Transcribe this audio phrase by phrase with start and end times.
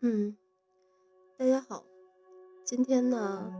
[0.00, 0.36] 嗯，
[1.36, 1.82] 大家好，
[2.62, 3.52] 今天呢，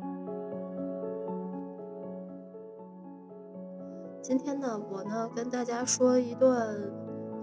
[4.22, 6.76] 今天呢，我呢跟大家说一段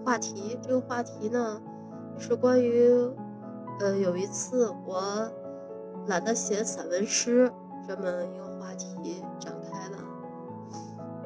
[0.05, 0.57] 话题。
[0.61, 1.61] 这个话题呢，
[2.17, 2.89] 是关于，
[3.81, 5.29] 呃，有一次我
[6.07, 7.51] 懒得写散文诗
[7.85, 9.97] 这么一个话题展开的。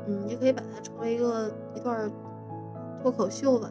[0.07, 2.11] 嗯，也可以把它成为一个一段
[2.99, 3.70] 脱口秀吧。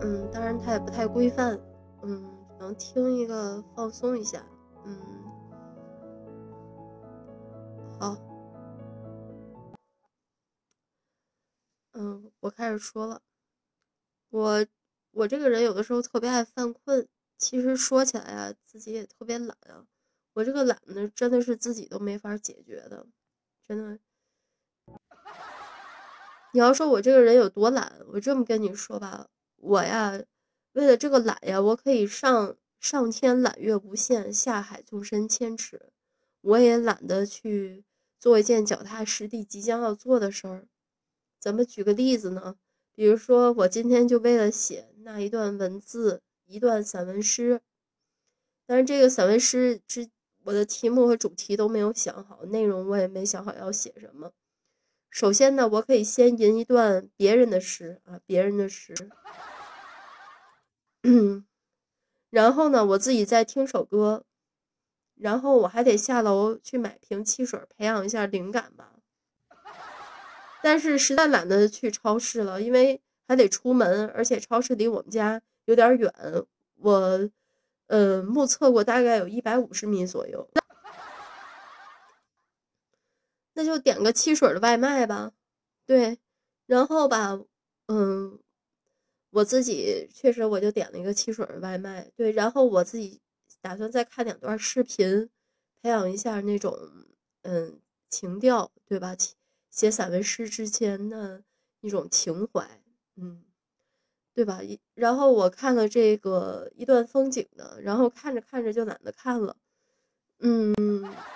[0.00, 1.58] 嗯，当然它也不太规范，
[2.02, 2.22] 嗯，
[2.58, 4.44] 能听一个放松一下，
[4.84, 4.98] 嗯，
[7.98, 8.16] 好，
[11.94, 13.20] 嗯，我开始说了，
[14.30, 14.66] 我
[15.10, 19.84] 我这个人有的时候特别爱犯困，其实说起来啊，自己也特别懒啊，
[20.34, 23.06] 我这个懒呢，真的是自己都没法解决的，
[23.66, 23.98] 真的，
[26.54, 29.28] 你要说我这个人有多懒，我这么跟你说吧。
[29.60, 30.22] 我呀，
[30.72, 35.90] 为了这个懒呀，我可以上上天揽月无限，下海纵身千尺，
[36.40, 37.84] 我也懒得去
[38.18, 40.66] 做一件脚踏实地即将要做的事儿。
[41.40, 42.56] 咱们举个例子呢？
[42.94, 47.60] 比如说，我今天就为了写那一段文字，一段散文诗，
[48.66, 50.08] 但是这个散文诗之
[50.44, 54.32] 我的题目和主题都没有想好，内容我也没想好要写什么。
[55.10, 58.94] 首先呢，我可以先吟一段别人的诗啊，别人的诗。
[61.02, 61.46] 嗯，
[62.30, 64.24] 然后呢，我自己再听首歌，
[65.14, 68.94] 然后我还得下楼去买瓶汽水，培养一下灵感吧。
[70.60, 76.12] 但是实在懒得去超市了，因为还得出门，而且超市离我们家有点远。
[76.74, 77.30] 我，
[77.86, 80.48] 呃，目测过大概有一百五十米左右。
[83.54, 85.32] 那就点个汽水的外卖吧。
[85.86, 86.18] 对，
[86.66, 87.38] 然后吧，
[87.86, 88.40] 嗯。
[89.30, 93.20] 我自己确实，我就点了一个汽水外卖，对，然后我自己
[93.60, 95.28] 打算再看两段视频，
[95.82, 96.76] 培养一下那种
[97.42, 99.14] 嗯情调，对吧？
[99.70, 101.42] 写散文诗之前的
[101.80, 102.82] 一种情怀，
[103.16, 103.44] 嗯，
[104.34, 104.62] 对吧？
[104.62, 109.56] 一然后我看了这个一段风景的，然后看着看着就懒得看了，
[110.40, 110.74] 嗯，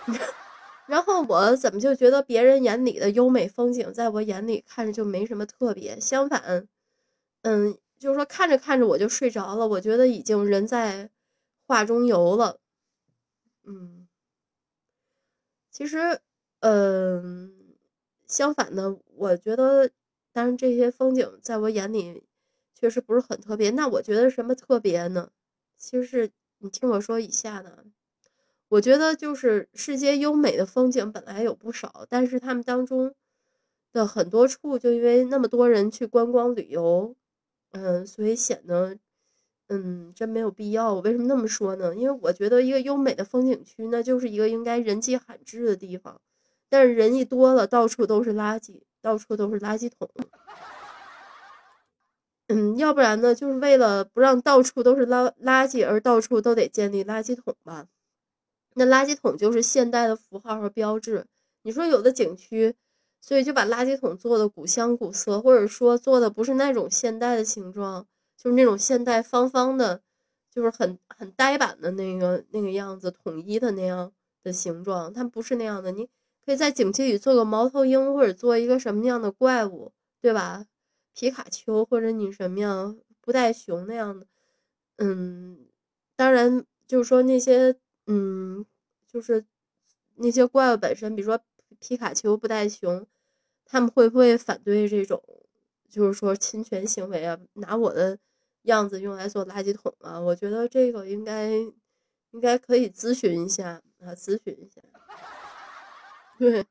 [0.88, 6.66] 然后我怎么就觉得别人眼里的优美风景，在我眼里看着就没什么特别，相反，
[7.44, 7.76] 嗯。
[7.98, 11.08] 就是说，看着看着我就睡着了，我觉得已经人在
[11.68, 12.58] 画中游了。
[13.64, 14.08] 嗯，
[15.74, 16.20] 其实，
[16.60, 17.50] 嗯，
[18.28, 19.88] 相反的，我觉得，
[20.30, 22.22] 当然这些风景在我眼里
[22.74, 23.70] 确实不是很特别。
[23.70, 25.30] 那我觉得什么特别呢？
[25.78, 27.86] 其实是你听我说以下的，
[28.68, 33.14] 我觉得就是世界优美的风景本来有不少，但是他们当中
[33.92, 37.16] 的很多处，就因为那么多人去观光旅游。
[37.72, 38.96] 嗯，所以显得，
[39.68, 40.92] 嗯，真没有必要。
[40.94, 41.94] 我为什么那么说呢？
[41.96, 46.20] 因为我觉得一个优美的风景区，那就是一个应该人迹罕至的地方。
[46.68, 50.10] 但是人一多了，到处都是垃圾，到处都是垃圾桶。
[52.48, 57.86] 嗯，要不然呢，就是为了不让到处都是垃垃圾，而到处都得建立垃圾桶吧？
[58.74, 61.26] 那垃圾桶就是现代的符号和标志。
[61.62, 62.74] 你说有的景区。
[63.24, 68.04] 所以就把垃圾桶做的古香古色，或者说做的不是那种现代的形状，
[68.36, 70.02] 就是那种现代方方的，
[70.50, 74.12] 就是很很呆板的那个那个样子，统一的那样
[74.42, 75.92] 的形状，它不是那样的。
[75.92, 76.08] 你
[76.44, 80.66] 可以在景区里做个猫头鹰，或者做一个什么样的怪物，对吧？
[81.14, 84.26] 皮卡丘或者你什么样布袋熊那样的，
[84.96, 85.58] 嗯，
[86.16, 87.76] 当然就是说那些
[88.08, 88.66] 嗯，
[89.06, 89.44] 就是
[90.16, 91.40] 那些怪物本身，比如说。
[91.82, 93.04] 皮卡丘、不带熊，
[93.66, 95.20] 他们会不会反对这种，
[95.90, 97.36] 就是说侵权行为啊？
[97.54, 98.16] 拿我的
[98.62, 100.20] 样子用来做垃圾桶啊？
[100.20, 101.50] 我觉得这个应该
[102.30, 104.80] 应该可以咨询一下啊，咨询一下。
[106.38, 106.64] 对，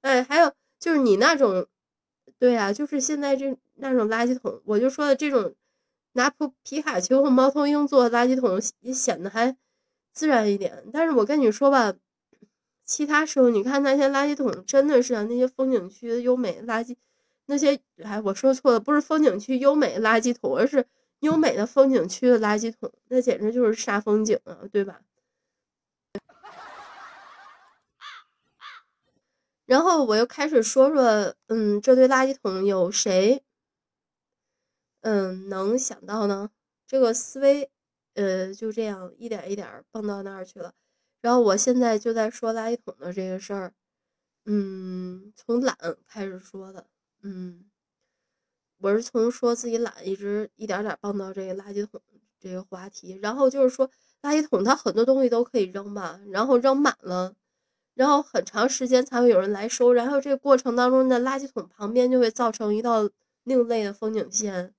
[0.00, 0.50] 哎，还有
[0.80, 1.66] 就是你那种，
[2.38, 5.54] 对啊，就是现在这那种垃圾桶，我就说的这种
[6.12, 9.54] 拿皮皮卡丘和猫头鹰做垃圾桶，也显得还
[10.14, 10.82] 自然一点。
[10.90, 11.94] 但是我跟你说吧。
[12.86, 16.96] 其他时候，你看那些垃圾桶，真的是啊，那些风景区的优美垃圾，
[17.46, 20.86] 那些哎，我说错了，不是风景区优美垃圾桶，而是
[21.20, 25.00] 优美的风景区的垃圾桶，那简直就是煞风景啊，对吧？
[29.66, 33.42] 然后我又开始说说，嗯，这堆垃圾桶有谁，
[35.02, 36.50] 嗯，能想到呢？
[36.86, 37.70] 这个思维，
[38.14, 40.72] 呃，就这样一点一点蹦到那儿去了。
[41.26, 43.72] 然后我现在就在说垃圾桶的这个事儿，
[44.44, 45.76] 嗯，从懒
[46.06, 46.86] 开始说的，
[47.20, 47.64] 嗯，
[48.78, 52.00] 我是从说自己懒，一直一点点蹦到这个垃圾桶
[52.38, 53.18] 这个话题。
[53.20, 53.90] 然后就是说，
[54.22, 57.34] 垃圾桶它很多东西都可以扔嘛，然后扔满了，
[57.94, 59.92] 然后很长时间才会有人来收。
[59.92, 63.10] 然后这个过程当中的垃圾桶旁边就会造成一道
[63.42, 64.75] 另类的风景线，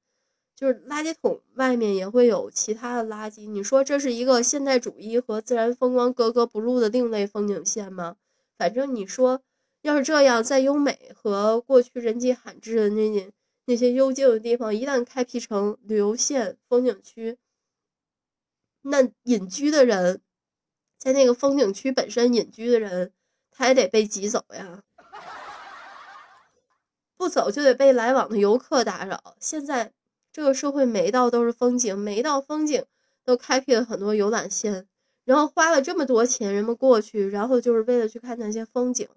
[0.57, 3.47] 就是垃圾桶外面也会有其他的垃圾。
[3.47, 8.17] 你说这是一个现代主义和自然风光格格不入的另类风景线吗？
[8.57, 9.41] 反正你说。
[9.83, 13.31] 要是这样，在优美和过去人迹罕至的那些
[13.65, 17.37] 那些幽静的地方，一旦开辟成旅游线、风景区，
[18.81, 20.21] 那隐居的人，
[20.97, 23.13] 在那个风景区本身隐居的人，
[23.51, 24.83] 他也得被挤走呀，
[27.15, 29.35] 不走就得被来往的游客打扰。
[29.39, 29.93] 现在
[30.37, 32.85] 这个社会每一道都是风景，每一道风景
[33.25, 34.85] 都开辟了很多游览线，
[35.25, 39.09] 然后花了这么多钱，人们过去，然后就是为了去看那些风景。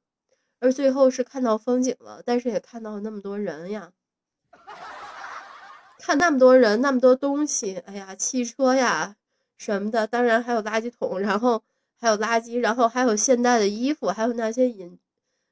[0.61, 3.93] 而最后是看到风景了，但是也看到了那么多人呀，
[5.99, 9.17] 看那么多人，那么多东西，哎呀，汽车呀
[9.59, 11.63] 什么的，当然还有垃圾桶，然后
[12.01, 14.99] 还有垃圾，然后还有现代的衣服，还有那些隐，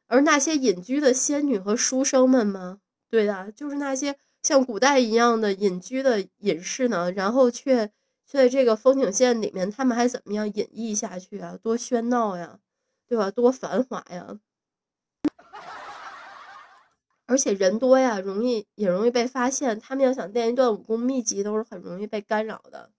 [0.06, 2.80] 而那些隐居的仙女和书生们吗？
[3.10, 4.16] 对的，就是那些
[4.48, 7.86] 像古代一样的隐居的隐士呢，然后却
[8.24, 11.58] 却在这个风景线里面，他们还怎么样隐逸下去啊？
[11.62, 12.58] 多喧闹呀，
[13.06, 13.30] 对吧？
[13.30, 14.40] 多繁华呀！
[17.26, 19.78] 而且人多呀，容易也容易被发现。
[19.78, 22.90] 他们要想练一段武功秘籍，都是很容易被干扰的。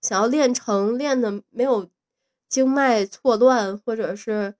[0.00, 1.90] 想要练成，练的没有
[2.48, 4.54] 经脉错乱，或者是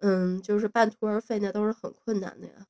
[0.00, 2.66] 嗯，就是半途而废，那都是很困难的呀。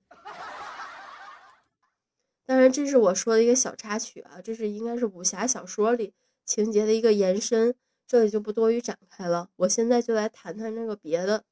[2.48, 6.14] 当然，这是我说的一个小插曲啊，这是应该是武侠小说里
[6.46, 7.74] 情节的一个延伸，
[8.06, 9.50] 这里就不多于展开了。
[9.56, 11.44] 我现在就来谈谈那个别的。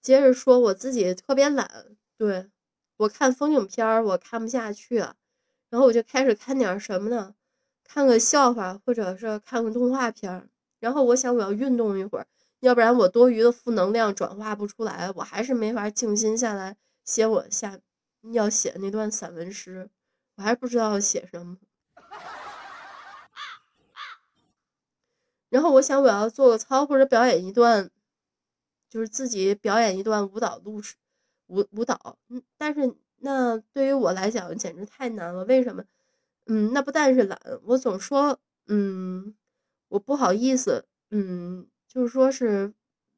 [0.00, 2.50] 接着说，我自己特别懒，对。
[2.96, 4.96] 我看风景片儿，我看不下去，
[5.70, 7.36] 然后我就开始看点什么呢？
[7.84, 10.48] 看个笑话，或者是看个动画片儿。
[10.80, 12.26] 然后我想我要运动一会儿，
[12.58, 17.78] 要不然我多余的负能量转化不出来，我还是没法静心下来写我下
[18.30, 19.90] 要写那段散文诗，
[20.36, 21.58] 我还不知道写什么。
[25.48, 27.90] 然后我想我要做个操，或者表演一段，
[28.88, 30.94] 就是自己表演一段舞蹈录式。
[31.48, 35.44] 舞舞蹈，嗯，但是那对于我来讲简直太难了。
[35.44, 35.84] 为什么？
[36.46, 39.34] 嗯，那不但是懒，我总说，嗯，
[39.88, 42.72] 我不好意思，嗯，就是说是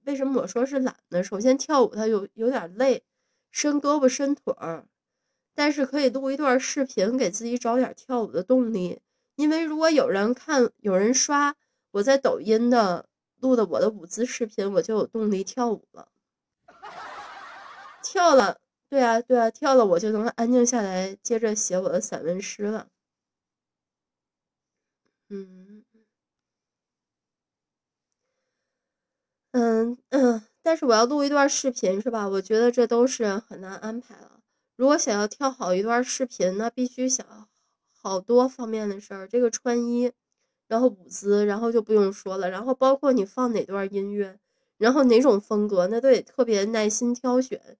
[0.04, 1.22] 为什么我说是懒呢？
[1.22, 3.04] 首先跳舞它有有点累，
[3.52, 4.88] 伸胳膊伸腿儿，
[5.54, 9.00] 但是可以录一段视频给自己找点跳舞的动力。
[9.36, 11.54] 因为如果有人看，有人刷
[11.92, 13.06] 我在抖音的
[13.40, 16.08] 录的我的舞姿视频，我就有动力跳舞了。
[18.02, 22.88] 跳了，对啊，对啊，跳了，我就能安静下来，接着写我的散文诗了。
[25.30, 25.84] 嗯，
[29.52, 32.28] 嗯嗯，但是我要录一段视频，是吧？
[32.28, 34.40] 我觉得这都是很难安排了。
[34.76, 37.24] 如果想要跳好一段视频，那必须想
[37.92, 39.28] 好多方面的事儿。
[39.28, 40.10] 这个穿衣，
[40.66, 44.38] 然后舞姿，然后就不用说了，然后包括你放哪段音乐，
[44.78, 47.76] 然后哪种风格，那都得特别耐心挑选。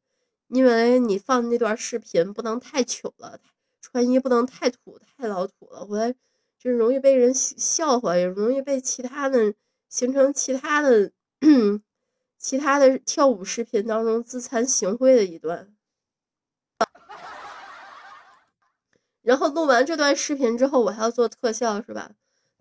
[0.49, 3.41] 因为你放那段视频不能太糗了，
[3.81, 6.15] 穿衣不能太土太老土了，回来
[6.59, 9.55] 就容易被人笑话，也容易被其他的
[9.89, 11.11] 形成其他的
[12.39, 15.74] 其他的跳舞视频当中自惭形秽的一段。
[19.23, 22.11] 然后录完这段视频之后，我还要做特效，是吧？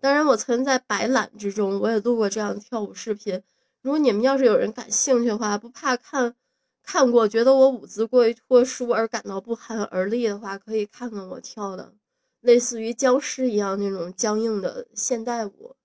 [0.00, 3.42] 当然，我曾经在百览之中我也录过这样的跳舞视频。
[3.82, 6.34] 如果你们要是有人感兴趣的话，不怕看。
[6.82, 11.94] 看过，觉得我舞姿过于脱俗而感到不寒而栗的话，可以看看我跳的，
[12.40, 15.76] 类似于僵尸一样那种僵硬的现代舞。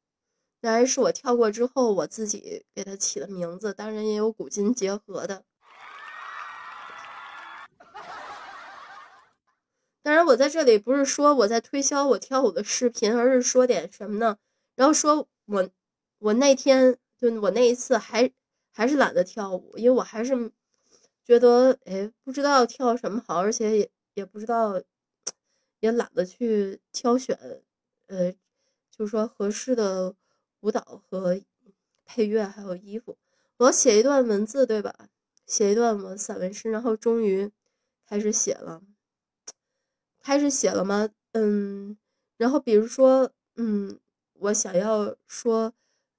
[0.60, 5.46] 当然是我跳过之后，我自己给它起的名字，当然也有古今结合的。
[10.01, 14.38] 当然，我在这里不是说我在推销我跳舞的视频，而是说点什么呢？
[14.75, 15.70] 然后说我
[16.20, 18.32] 我那天就我那一次还
[18.72, 20.51] 还是懒得跳舞，因为我还是。
[21.25, 24.82] 觉得哎，不知道跳什么好，而且也也不知道，
[25.79, 27.38] 也懒得去挑选，
[28.08, 28.32] 呃，
[28.89, 30.15] 就是说合适的
[30.62, 31.39] 舞蹈和
[32.03, 33.15] 配乐，还有衣服。
[33.58, 34.91] 我要写一段文字，对吧？
[35.46, 37.51] 写一段我散文诗，然后终于
[38.08, 38.82] 开始写了，
[40.21, 41.09] 开始写了吗？
[41.33, 41.97] 嗯，
[42.38, 43.99] 然后比如说，嗯，
[44.33, 45.73] 我想要说，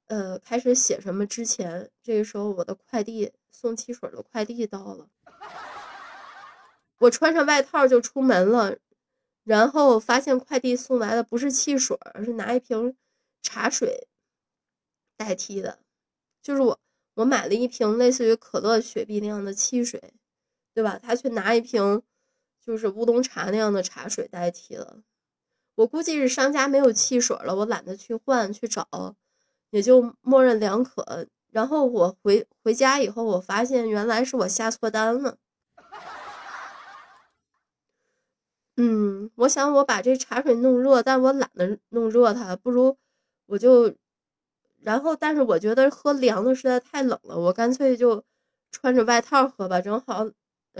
[0.07, 3.33] 呃，开始写什么之前，这个时候我的快递。
[3.53, 5.11] 送汽水的快递到了，
[6.99, 8.79] 我穿上外套就出门了，
[9.45, 12.97] 然后发现快递送来的不是汽水，而是拿一瓶
[13.43, 14.09] 茶水
[15.15, 15.81] 代替的，
[16.41, 16.81] 就是我
[17.15, 20.15] 我买了一瓶类似于可乐雪碧那样的汽水，
[20.73, 20.99] 对吧？
[20.99, 22.03] 他去拿一瓶
[22.71, 24.99] 就是乌龙茶那样的茶水代替了。
[25.75, 28.87] 我估计是商家没有汽水了，我懒得去换去找，
[29.71, 31.27] 也就默认两可。
[31.51, 35.37] 然后我回回家以后，我发现原来是我下错单了。
[38.77, 42.97] 嗯，我想我把这茶水弄热，但我懒得弄热它，不如
[43.47, 43.93] 我就，
[44.79, 48.23] 然后但是我觉得喝凉的实在太冷了，我干脆就
[48.71, 50.25] 穿着外套喝吧，正好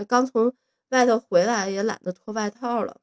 [0.07, 0.53] 刚从
[0.91, 3.01] 外头回来，也懒得脱外套了。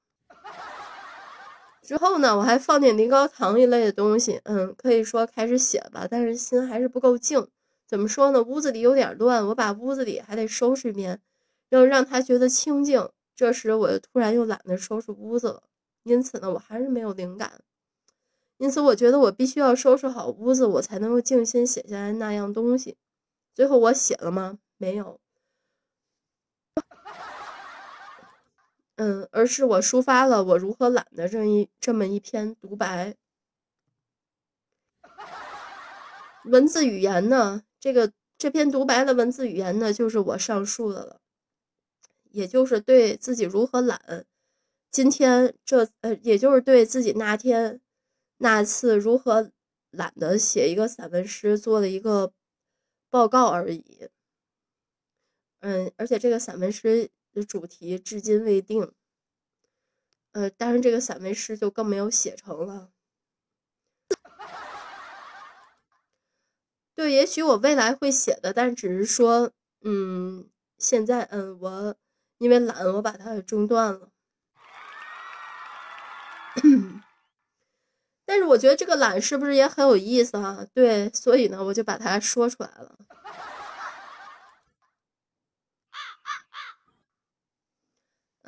[1.83, 7.49] 之后呢，我还放点零高糖一类的东西，嗯，可以说开始写吧，但是心还是不够静。
[7.87, 8.43] 怎么说呢？
[8.43, 11.21] 屋子里有点乱，我把屋子里还得收拾一遍，
[11.71, 13.09] 要让他觉得清静。
[13.35, 15.63] 这时，我突然又懒得收拾屋子了，
[16.03, 17.53] 因此呢，我还是没有灵感。
[18.59, 22.99] 因此，我觉得我必须要收拾好屋子，我才能够静心写下来那样东西。
[23.55, 24.59] 最后，我写了吗？
[24.77, 25.19] 没有。
[28.99, 33.15] 嗯，而是我抒发了我如何懒的这一这么一篇独白。
[36.45, 37.63] 文字语言呢？
[37.79, 41.21] 这个这篇独白的文字语言呢，就是我上述的了。
[42.33, 44.27] 也就是对自己如何懒，
[44.91, 47.81] 今天这呃，也就是对自己那天
[48.39, 49.53] 那次如何
[49.91, 52.33] 懒得写一个散文诗做了一个
[53.11, 54.09] 报告而已。
[55.61, 57.11] 嗯，而且这个散文诗
[57.45, 58.93] 主题至今未定。
[60.33, 62.91] 呃，但是这个散文诗就更没有写成了。
[66.95, 69.53] 对，也许我未来会写的，但只是说，
[69.83, 71.97] 嗯，现在，嗯，我。
[72.39, 74.13] 因为懒，我把它给中断了。
[78.25, 80.65] 但是我觉得这个懒是不是也很有意思哈？
[80.73, 82.97] 对，所以呢，我就把它说出来了。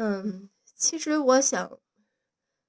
[0.02, 1.78] 嗯，其实我想，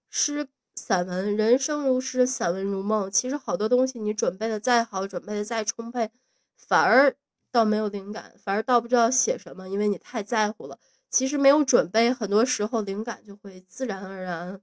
[0.09, 3.09] 诗、散文，人生如诗，散文如梦。
[3.09, 6.11] 其实好多东西，你准备的再好，准备的再充沛，
[6.57, 7.15] 反而
[7.49, 10.77] 倒没有灵感，反而倒不知道写什么，因为你太在乎了。
[11.09, 14.61] 其实没有准备，很多时候灵感就会自然而然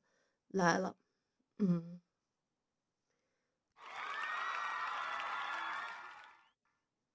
[0.48, 0.94] 来了。
[1.58, 2.02] 嗯，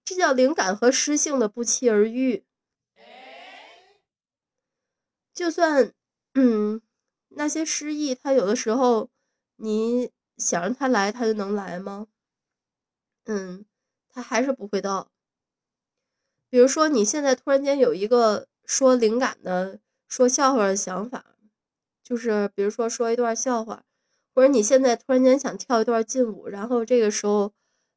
[0.03, 2.43] 这叫灵感和诗性的不期而遇。
[5.33, 5.93] 就算
[6.33, 6.81] 嗯
[7.29, 9.09] 那些诗意，他有的时候
[9.57, 12.07] 你想让他来，他就能来吗？
[13.25, 13.65] 嗯，
[14.09, 15.11] 他还是不会到。
[16.49, 18.47] 比如说你现在突然间有一个。
[18.65, 21.35] 说灵感的，说笑话的想法，
[22.01, 23.83] 就是比如说说一段笑话，
[24.33, 27.51] 或者你现在突然间想跳一段劲舞，然后这个时候，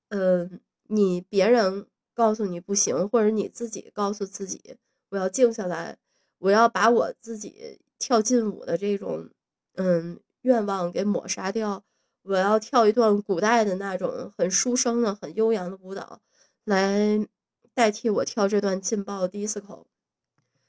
[0.08, 4.76] 嗯，你别人告诉你不行，或者你自己告诉自己，
[5.10, 5.98] 我要静下来，
[6.46, 9.28] 我要把我自己跳劲舞的这种
[9.74, 11.82] 嗯愿望给抹杀掉，
[12.22, 16.20] 我要跳一段古代的那种很书生的、很悠扬的舞蹈，
[16.64, 17.26] 来
[17.74, 19.86] 代替我跳这段劲爆的 disco。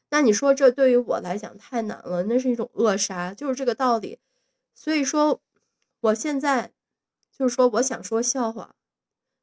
[0.10, 4.18] 那你说这对于我来讲太难了，那是一种扼杀，就是这个道理。
[4.74, 5.40] 所以说，
[6.00, 6.72] 我现在
[7.32, 8.74] 就是说，我想说笑话，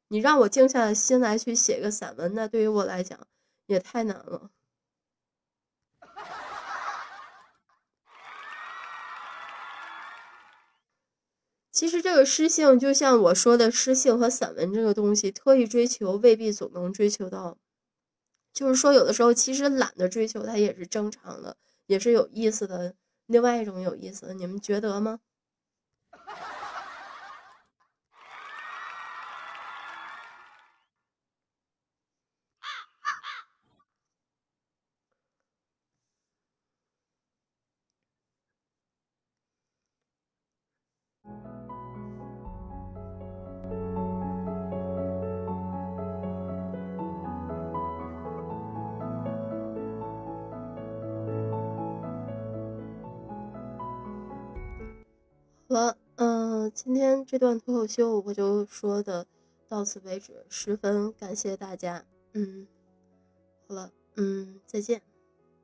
[0.09, 3.17] 你让我静下心来去写个散文，那对于我来讲
[3.67, 4.51] 也太难了。
[11.75, 17.57] 其实这个诗性，就像我说的，诗性和散文这个东西，特意追求未必总能追求到。
[18.53, 22.95] 就是说，有的时候其实懒得追求，它也是正常的，也是有意思的。
[23.25, 25.19] 另外一种有意思的，你们觉得吗？
[55.75, 59.27] 好了，嗯，今天这段脱口秀我就说的
[59.67, 62.65] 到此为止，十分感谢大家，嗯，
[63.67, 65.01] 好了，嗯，再见。